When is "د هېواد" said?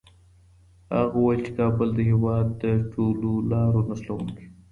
1.93-2.47